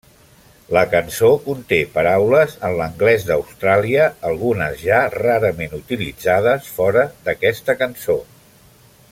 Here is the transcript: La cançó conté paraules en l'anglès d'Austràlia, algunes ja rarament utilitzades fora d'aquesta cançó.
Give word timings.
La 0.75 0.81
cançó 0.93 1.27
conté 1.43 1.77
paraules 1.97 2.55
en 2.69 2.77
l'anglès 2.79 3.27
d'Austràlia, 3.27 4.07
algunes 4.31 4.81
ja 4.87 5.03
rarament 5.17 5.77
utilitzades 5.81 6.73
fora 6.79 7.05
d'aquesta 7.29 7.79
cançó. 7.85 8.19